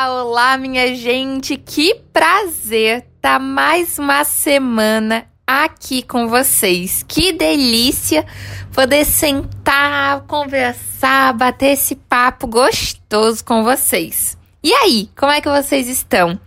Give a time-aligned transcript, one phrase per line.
[0.00, 1.56] Olá, minha gente.
[1.56, 7.04] Que prazer tá mais uma semana aqui com vocês.
[7.06, 8.24] Que delícia
[8.72, 14.38] poder sentar, conversar, bater esse papo gostoso com vocês.
[14.62, 16.38] E aí, como é que vocês estão?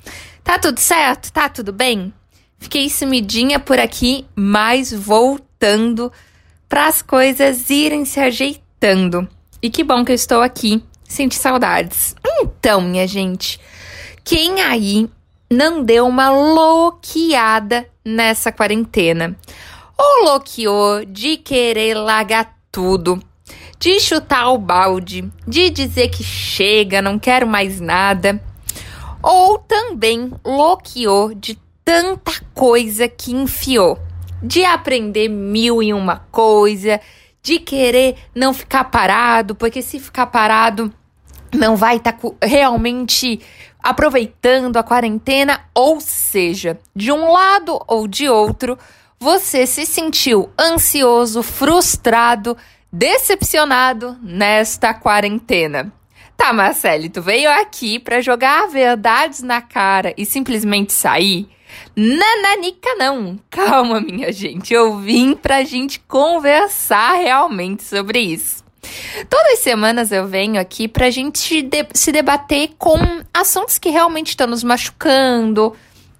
[0.45, 1.29] Tá tudo certo?
[1.33, 2.13] Tá tudo bem?
[2.57, 6.09] Fiquei sumidinha por aqui, mas voltando
[6.69, 9.27] para as coisas irem se ajeitando.
[9.61, 10.81] E que bom que eu estou aqui.
[11.03, 12.15] Senti saudades.
[12.41, 13.59] Então, minha gente,
[14.23, 15.07] quem aí
[15.47, 19.35] não deu uma loqueada nessa quarentena?
[19.95, 23.21] Ou loqueou de querer largar tudo,
[23.77, 28.41] de chutar o balde, de dizer que chega, não quero mais nada.
[29.21, 33.99] Ou também loqueou de tanta coisa que enfiou,
[34.41, 36.99] de aprender mil e uma coisa,
[37.43, 40.91] de querer não ficar parado, porque se ficar parado
[41.53, 43.39] não vai estar tá realmente
[43.81, 48.77] aproveitando a quarentena, ou seja, de um lado ou de outro,
[49.19, 52.55] você se sentiu ansioso, frustrado,
[52.91, 55.91] decepcionado nesta quarentena.
[56.37, 61.47] Tá, Marcele, tu veio aqui para jogar verdades na cara e simplesmente sair?
[61.95, 63.39] Nananica não.
[63.49, 64.73] Calma, minha gente.
[64.73, 68.63] Eu vim pra gente conversar realmente sobre isso.
[69.29, 72.97] Todas as semanas eu venho aqui pra gente de se debater com
[73.33, 75.75] assuntos que realmente estão nos machucando,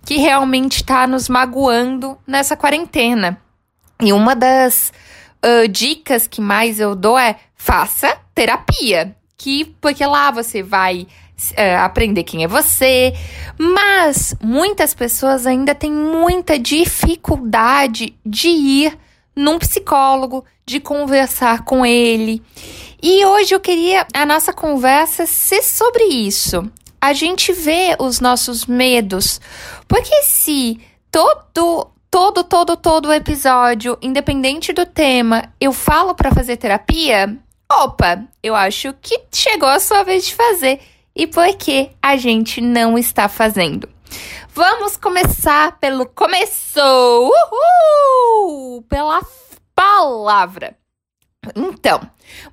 [0.06, 3.40] que realmente está nos magoando nessa quarentena.
[4.02, 4.92] E uma das
[5.44, 9.16] uh, dicas que mais eu dou é faça terapia.
[9.38, 11.08] Que, porque lá você vai
[11.52, 13.14] uh, aprender quem é você,
[13.58, 18.98] mas muitas pessoas ainda têm muita dificuldade de ir
[19.36, 22.42] num psicólogo, de conversar com ele.
[23.02, 26.70] E hoje eu queria a nossa conversa ser sobre isso.
[27.00, 29.42] A gente vê os nossos medos.
[29.88, 30.80] Porque se
[31.12, 37.38] todo todo todo todo episódio, independente do tema, eu falo para fazer terapia,
[37.72, 40.80] opa, eu acho que chegou a sua vez de fazer.
[41.16, 43.90] E por que a gente não está fazendo?
[44.64, 47.32] Vamos começar pelo começou.
[47.32, 48.84] Uhul!
[48.84, 49.20] Pela
[49.74, 50.78] palavra.
[51.56, 52.00] Então,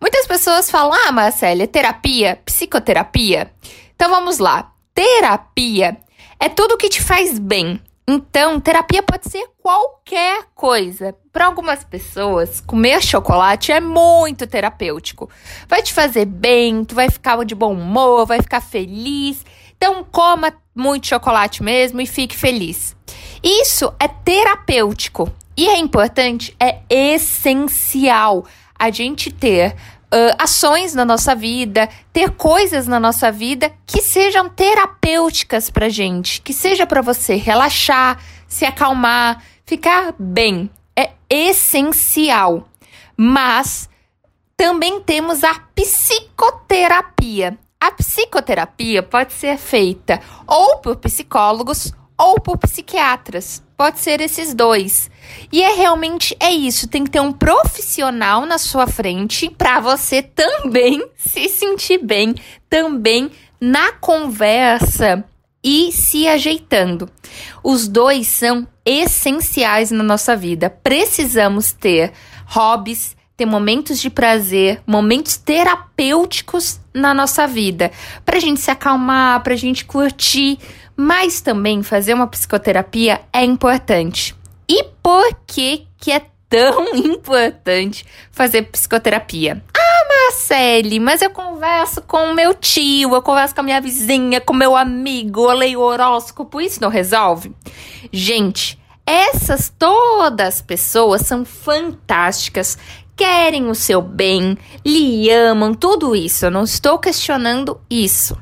[0.00, 3.52] muitas pessoas falam: "Ah, Marcela, é terapia, psicoterapia".
[3.94, 4.72] Então vamos lá.
[4.94, 5.98] Terapia
[6.40, 7.78] é tudo que te faz bem.
[8.08, 11.14] Então, terapia pode ser qualquer coisa.
[11.30, 15.28] Para algumas pessoas, comer chocolate é muito terapêutico.
[15.68, 19.44] Vai te fazer bem, tu vai ficar de bom humor, vai ficar feliz.
[19.78, 22.94] Então, coma muito chocolate mesmo e fique feliz.
[23.42, 25.32] Isso é terapêutico.
[25.56, 28.44] E é importante, é essencial
[28.78, 34.48] a gente ter uh, ações na nossa vida, ter coisas na nossa vida que sejam
[34.48, 40.70] terapêuticas pra gente, que seja para você relaxar, se acalmar, ficar bem.
[40.96, 42.68] É essencial.
[43.16, 43.88] Mas
[44.56, 47.58] também temos a psicoterapia.
[47.80, 53.62] A psicoterapia pode ser feita ou por psicólogos ou por psiquiatras.
[53.76, 55.08] Pode ser esses dois.
[55.52, 60.20] E é realmente é isso, tem que ter um profissional na sua frente para você
[60.20, 62.34] também se sentir bem,
[62.68, 63.30] também
[63.60, 65.24] na conversa
[65.62, 67.08] e se ajeitando.
[67.62, 70.68] Os dois são essenciais na nossa vida.
[70.68, 72.12] Precisamos ter
[72.46, 77.92] hobbies, ter momentos de prazer, momentos terapêuticos na nossa vida,
[78.26, 80.58] para a gente se acalmar, para a gente curtir,
[80.96, 84.34] mas também fazer uma psicoterapia é importante.
[84.68, 89.62] E por que que é tão importante fazer psicoterapia?
[89.72, 94.40] Ah, Marcele, mas eu converso com o meu tio, eu converso com a minha vizinha,
[94.40, 97.54] com meu amigo, eu leio horóscopo, isso não resolve?
[98.12, 98.76] Gente,
[99.06, 102.76] essas todas pessoas são fantásticas,
[103.18, 104.56] querem o seu bem,
[104.86, 106.46] lhe amam, tudo isso.
[106.46, 108.38] Eu não estou questionando isso.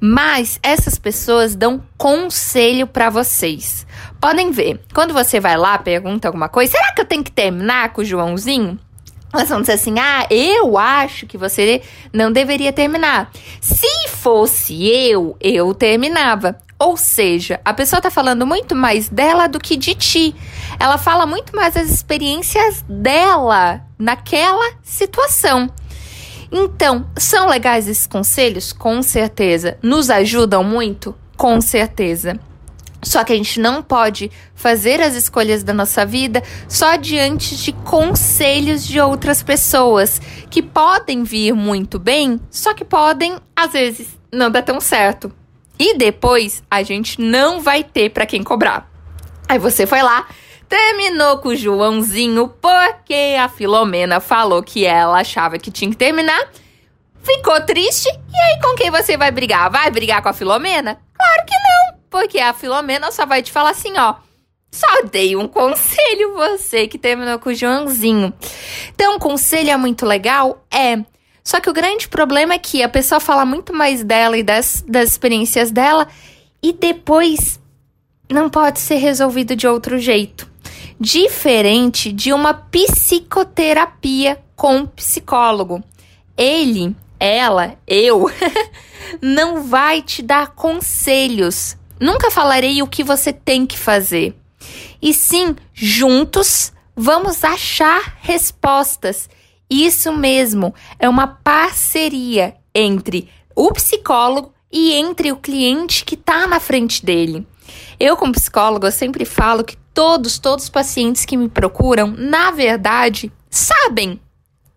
[0.00, 3.86] Mas essas pessoas dão conselho para vocês.
[4.18, 7.92] Podem ver, quando você vai lá, pergunta alguma coisa, será que eu tenho que terminar
[7.92, 8.78] com o Joãozinho?
[9.32, 11.82] Elas vão dizer assim: ah, eu acho que você
[12.12, 13.30] não deveria terminar.
[13.60, 16.58] Se fosse eu, eu terminava.
[16.78, 20.34] Ou seja, a pessoa tá falando muito mais dela do que de ti.
[20.78, 25.70] Ela fala muito mais das experiências dela naquela situação.
[26.52, 28.72] Então, são legais esses conselhos?
[28.72, 29.78] Com certeza.
[29.82, 31.14] Nos ajudam muito?
[31.36, 32.38] Com certeza.
[33.02, 37.72] Só que a gente não pode fazer as escolhas da nossa vida só diante de
[37.72, 40.20] conselhos de outras pessoas
[40.50, 45.32] que podem vir muito bem, só que podem, às vezes, não dar tão certo.
[45.78, 48.90] E depois a gente não vai ter para quem cobrar.
[49.48, 50.26] Aí você foi lá,
[50.68, 56.50] terminou com o Joãozinho porque a Filomena falou que ela achava que tinha que terminar.
[57.22, 58.08] Ficou triste?
[58.08, 59.70] E aí com quem você vai brigar?
[59.70, 61.00] Vai brigar com a Filomena?
[61.14, 64.14] Claro que não, porque a Filomena só vai te falar assim, ó.
[64.70, 68.32] Só dei um conselho você que terminou com o Joãozinho.
[68.94, 70.64] Então, um conselho é muito legal?
[70.70, 70.98] É.
[71.46, 74.84] Só que o grande problema é que a pessoa fala muito mais dela e das,
[74.84, 76.08] das experiências dela
[76.60, 77.60] e depois
[78.28, 80.50] não pode ser resolvido de outro jeito.
[80.98, 85.84] Diferente de uma psicoterapia com psicólogo.
[86.36, 88.28] Ele, ela, eu,
[89.22, 91.76] não vai te dar conselhos.
[92.00, 94.34] Nunca falarei o que você tem que fazer.
[95.00, 99.28] E sim, juntos vamos achar respostas
[99.68, 106.60] isso mesmo, é uma parceria entre o psicólogo e entre o cliente que está na
[106.60, 107.46] frente dele.
[107.98, 113.32] Eu, como psicóloga, sempre falo que todos, todos os pacientes que me procuram, na verdade,
[113.50, 114.20] sabem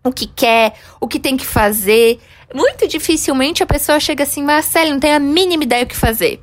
[0.02, 2.18] o que quer, o que tem que fazer.
[2.54, 6.42] Muito dificilmente a pessoa chega assim, Marcelo, não tem a mínima ideia o que fazer.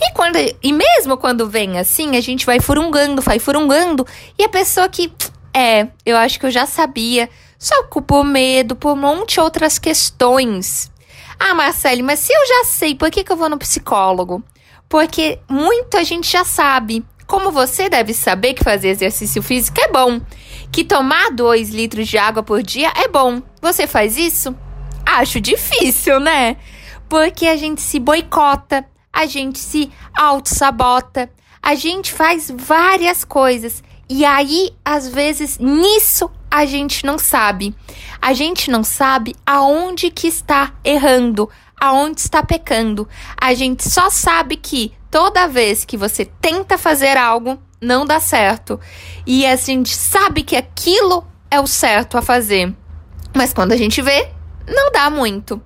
[0.00, 4.06] E, quando, e mesmo quando vem assim, a gente vai furungando, vai furungando,
[4.38, 5.12] e a pessoa que,
[5.52, 7.28] é, eu acho que eu já sabia,
[7.62, 10.90] só por medo, por um monte de outras questões.
[11.38, 14.42] Ah, Marcele, mas se eu já sei, por que, que eu vou no psicólogo?
[14.88, 17.04] Porque muita gente já sabe.
[17.24, 20.20] Como você deve saber que fazer exercício físico é bom,
[20.72, 23.40] que tomar 2 litros de água por dia é bom.
[23.60, 24.52] Você faz isso?
[25.06, 26.56] Acho difícil, né?
[27.08, 31.30] Porque a gente se boicota, a gente se auto-sabota,
[31.62, 33.84] a gente faz várias coisas.
[34.08, 37.74] E aí, às vezes, nisso a gente não sabe.
[38.20, 41.48] A gente não sabe aonde que está errando,
[41.80, 43.08] aonde está pecando.
[43.40, 48.78] A gente só sabe que toda vez que você tenta fazer algo, não dá certo.
[49.26, 52.74] E a gente sabe que aquilo é o certo a fazer.
[53.34, 54.28] Mas quando a gente vê,
[54.68, 55.58] não dá muito.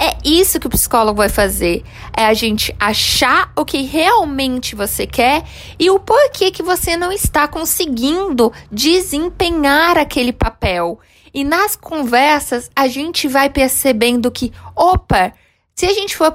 [0.00, 1.82] É isso que o psicólogo vai fazer.
[2.16, 5.44] É a gente achar o que realmente você quer
[5.78, 11.00] e o porquê que você não está conseguindo desempenhar aquele papel.
[11.34, 15.32] E nas conversas a gente vai percebendo que, opa,
[15.74, 16.32] se a gente for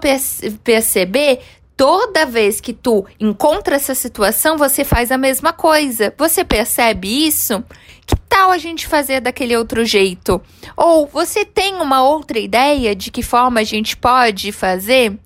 [0.63, 1.42] perceber,
[1.75, 6.14] toda vez que tu encontra essa situação, você faz a mesma coisa.
[6.18, 7.64] Você percebe isso?
[8.06, 10.42] Que tal a gente fazer daquele outro jeito?
[10.75, 15.18] Ou você tem uma outra ideia de que forma a gente pode fazer?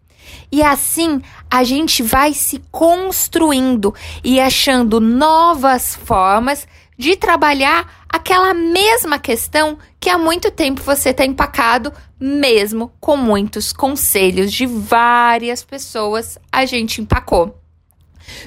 [0.52, 6.68] E assim a gente vai se construindo e achando novas formas
[6.98, 13.72] de trabalhar aquela mesma questão que há muito tempo você está empacado, mesmo com muitos
[13.74, 17.60] conselhos de várias pessoas, a gente empacou.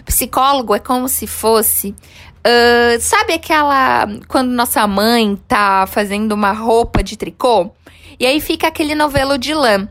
[0.04, 1.94] Psicólogo é como se fosse
[2.40, 4.06] Uh, sabe aquela.
[4.26, 7.70] Quando nossa mãe tá fazendo uma roupa de tricô?
[8.18, 9.86] E aí fica aquele novelo de lã.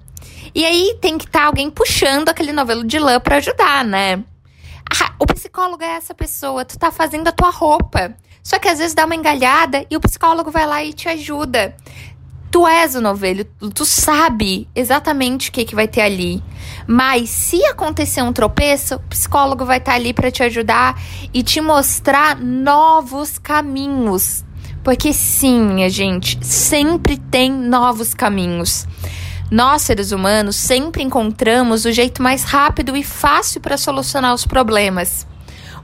[0.55, 4.23] E aí tem que estar tá alguém puxando aquele novelo de lã para ajudar, né?
[5.01, 8.15] Ah, o psicólogo é essa pessoa, tu tá fazendo a tua roupa.
[8.43, 11.75] Só que às vezes dá uma engalhada e o psicólogo vai lá e te ajuda.
[12.51, 16.43] Tu és o novelho, tu sabe exatamente o que, que vai ter ali.
[16.87, 20.99] Mas se acontecer um tropeço, o psicólogo vai estar tá ali para te ajudar
[21.31, 24.43] e te mostrar novos caminhos.
[24.83, 28.87] Porque sim, minha gente, sempre tem novos caminhos.
[29.51, 35.27] Nós, seres humanos, sempre encontramos o jeito mais rápido e fácil para solucionar os problemas.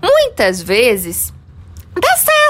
[0.02, 1.34] Muitas vezes
[1.94, 2.45] dá certo.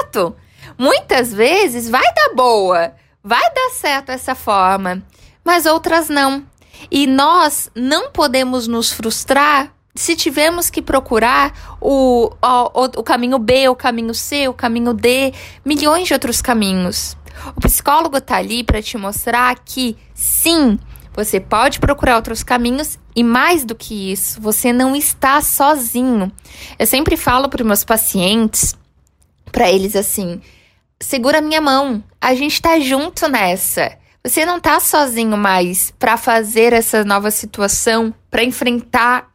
[0.78, 2.92] Muitas vezes vai dar boa
[3.26, 5.02] vai dar certo essa forma,
[5.44, 6.44] mas outras não.
[6.88, 13.68] E nós não podemos nos frustrar se tivermos que procurar o, o, o caminho B,
[13.68, 17.16] o caminho C, o caminho D, milhões de outros caminhos.
[17.56, 20.78] O psicólogo está ali para te mostrar que sim,
[21.12, 26.30] você pode procurar outros caminhos e mais do que isso, você não está sozinho.
[26.78, 28.76] Eu sempre falo para meus pacientes,
[29.56, 30.38] para eles assim:
[31.00, 32.04] segura minha mão.
[32.20, 33.96] A gente tá junto nessa.
[34.22, 39.28] Você não tá sozinho mais para fazer essa nova situação, para enfrentar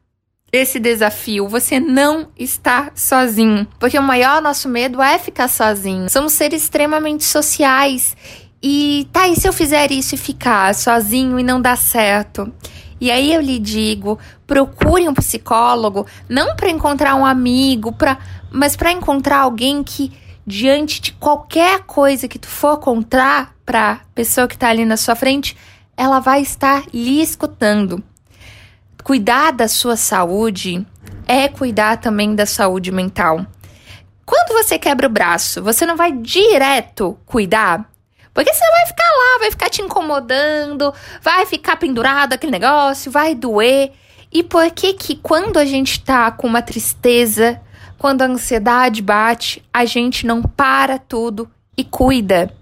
[0.51, 1.47] esse desafio.
[1.47, 6.07] Você não está sozinho, porque o maior nosso medo é ficar sozinho.
[6.07, 8.15] Somos seres extremamente sociais.
[8.61, 12.53] E tá, e se eu fizer isso e ficar sozinho e não dar certo?
[13.01, 18.20] E aí eu lhe digo, procure um psicólogo, não para encontrar um amigo, para,
[18.51, 20.13] mas para encontrar alguém que
[20.46, 25.15] diante de qualquer coisa que tu for contar para pessoa que está ali na sua
[25.15, 25.58] frente,
[25.98, 28.03] ela vai estar lhe escutando.
[29.03, 30.86] cuidar da sua saúde
[31.27, 33.43] é cuidar também da saúde mental.
[34.24, 37.90] Quando você quebra o braço, você não vai direto cuidar?
[38.33, 43.35] Porque você vai ficar lá, vai ficar te incomodando, vai ficar pendurado aquele negócio, vai
[43.35, 43.91] doer.
[44.31, 47.59] E por que que quando a gente tá com uma tristeza,
[47.97, 52.53] quando a ansiedade bate, a gente não para tudo e cuida?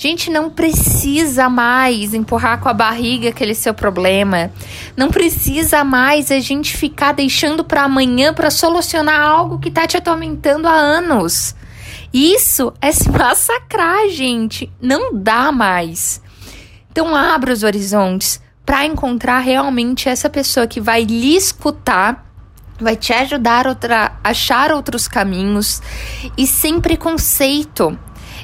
[0.00, 4.52] Gente, não precisa mais empurrar com a barriga aquele seu problema.
[4.96, 9.96] Não precisa mais a gente ficar deixando para amanhã para solucionar algo que tá te
[9.96, 11.56] atormentando há anos.
[12.12, 14.72] Isso é se massacrar, gente.
[14.80, 16.20] Não dá mais.
[16.90, 22.28] Então, abra os horizontes para encontrar realmente essa pessoa que vai lhe escutar
[22.80, 25.82] vai te ajudar a achar outros caminhos
[26.36, 27.98] e sem preconceito.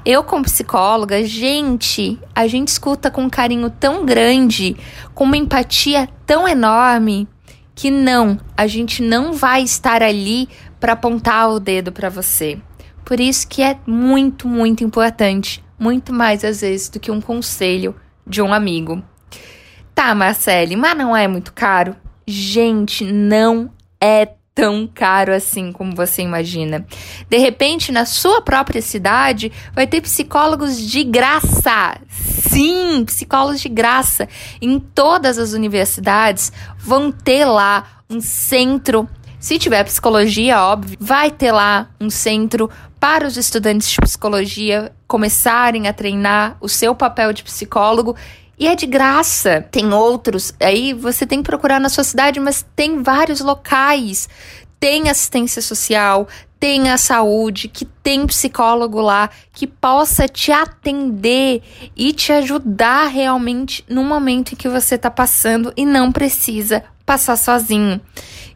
[0.04, 4.76] Eu, como psicóloga, gente, a gente escuta com um carinho tão grande,
[5.14, 7.28] com uma empatia tão enorme,
[7.75, 12.59] que não, a gente não vai estar ali para apontar o dedo para você.
[13.04, 17.94] Por isso que é muito, muito importante, muito mais às vezes do que um conselho
[18.26, 19.02] de um amigo.
[19.94, 21.94] Tá, Marcele, mas não é muito caro?
[22.26, 23.70] Gente, não
[24.00, 26.87] é tão caro assim como você imagina.
[27.28, 31.99] De repente, na sua própria cidade, vai ter psicólogos de graça.
[32.08, 34.28] Sim, psicólogos de graça.
[34.62, 39.08] Em todas as universidades vão ter lá um centro.
[39.40, 42.70] Se tiver psicologia, óbvio, vai ter lá um centro
[43.04, 48.16] para os estudantes de psicologia começarem a treinar o seu papel de psicólogo
[48.58, 49.61] e é de graça.
[49.70, 54.26] Tem outros, aí você tem que procurar na sua cidade, mas tem vários locais.
[54.80, 56.26] Tem assistência social,
[56.58, 61.62] tem a saúde, que tem psicólogo lá que possa te atender
[61.94, 67.37] e te ajudar realmente no momento em que você está passando e não precisa passar
[67.37, 68.00] sozinho.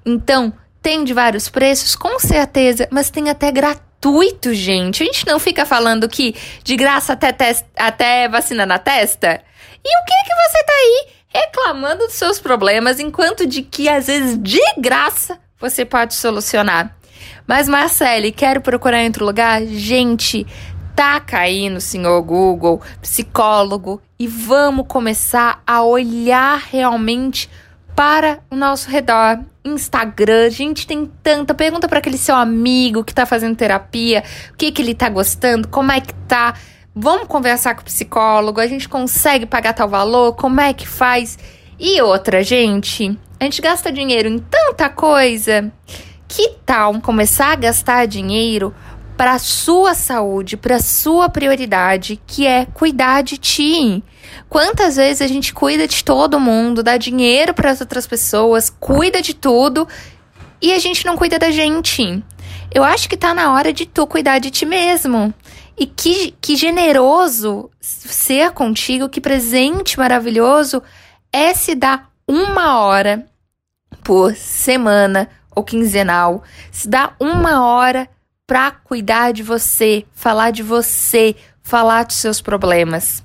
[0.06, 3.87] Então, tem de vários preços, com certeza, mas tem até gratuito,
[4.52, 5.02] gente.
[5.02, 7.34] A gente não fica falando que de graça até,
[7.76, 9.42] até vacina na testa?
[9.84, 14.06] E o que que você tá aí reclamando dos seus problemas, enquanto de que às
[14.06, 16.96] vezes de graça você pode solucionar?
[17.46, 19.64] Mas Marcele, quero procurar em outro lugar?
[19.66, 20.46] Gente,
[20.94, 27.48] taca aí no senhor Google, psicólogo, e vamos começar a olhar realmente
[27.98, 29.40] para o nosso redor.
[29.64, 31.52] Instagram, gente, tem tanta.
[31.52, 35.66] Pergunta para aquele seu amigo que tá fazendo terapia, o que que ele tá gostando,
[35.66, 36.54] como é que tá.
[36.94, 41.36] Vamos conversar com o psicólogo, a gente consegue pagar tal valor, como é que faz?
[41.76, 45.72] E outra, gente, a gente gasta dinheiro em tanta coisa.
[46.28, 48.72] Que tal começar a gastar dinheiro
[49.16, 54.04] para sua saúde, para sua prioridade, que é cuidar de ti?
[54.48, 59.20] Quantas vezes a gente cuida de todo mundo, dá dinheiro para as outras pessoas, cuida
[59.20, 59.86] de tudo
[60.60, 62.22] e a gente não cuida da gente?
[62.72, 65.32] Eu acho que tá na hora de tu cuidar de ti mesmo.
[65.76, 70.82] E que, que generoso ser contigo, que presente maravilhoso
[71.32, 73.26] é se dar uma hora
[74.02, 78.08] por semana ou quinzenal, se dar uma hora
[78.46, 83.22] para cuidar de você, falar de você, falar dos seus problemas.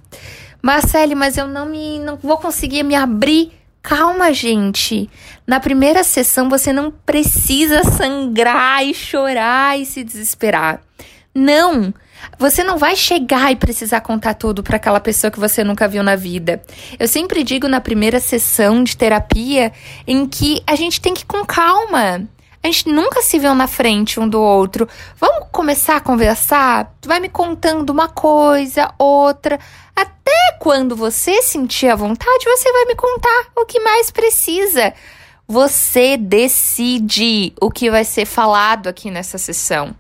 [0.64, 3.52] Marcele, mas eu não me não vou conseguir me abrir.
[3.82, 5.10] Calma, gente.
[5.46, 10.82] Na primeira sessão você não precisa sangrar e chorar e se desesperar.
[11.36, 11.94] Não.
[12.40, 16.02] Você não vai chegar e precisar contar tudo para aquela pessoa que você nunca viu
[16.02, 16.64] na vida.
[16.98, 19.74] Eu sempre digo na primeira sessão de terapia
[20.08, 22.26] em que a gente tem que ir com calma.
[22.64, 24.88] A gente nunca se viu na frente um do outro.
[25.18, 26.96] Vamos começar a conversar?
[27.02, 29.60] Tu vai me contando uma coisa, outra.
[29.94, 34.94] Até quando você sentir a vontade, você vai me contar o que mais precisa.
[35.46, 39.94] Você decide o que vai ser falado aqui nessa sessão.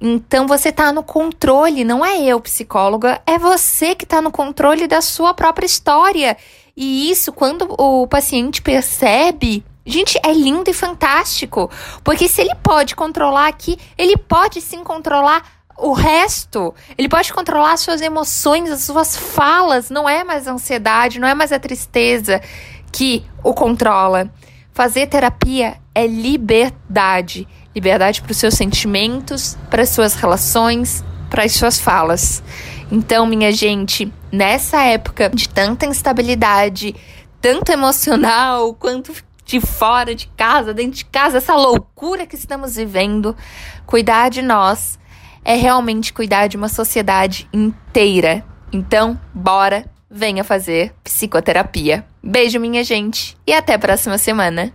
[0.00, 4.86] Então você está no controle, não é eu, psicóloga, é você que está no controle
[4.86, 6.36] da sua própria história.
[6.76, 11.70] E isso, quando o paciente percebe, gente, é lindo e fantástico.
[12.02, 15.42] Porque se ele pode controlar aqui, ele pode sim controlar
[15.76, 16.74] o resto.
[16.96, 19.90] Ele pode controlar as suas emoções, as suas falas.
[19.90, 22.40] Não é mais a ansiedade, não é mais a tristeza
[22.92, 24.30] que o controla.
[24.72, 27.46] Fazer terapia é liberdade.
[27.74, 32.42] Liberdade para os seus sentimentos, para as suas relações, para as suas falas.
[32.90, 36.94] Então, minha gente, nessa época de tanta instabilidade,
[37.40, 39.12] tanto emocional quanto
[39.44, 43.36] de fora de casa, dentro de casa, essa loucura que estamos vivendo,
[43.86, 44.98] cuidar de nós
[45.44, 48.44] é realmente cuidar de uma sociedade inteira.
[48.72, 49.84] Então, bora
[50.14, 52.06] venha fazer psicoterapia.
[52.22, 54.72] Beijo, minha gente, e até a próxima semana.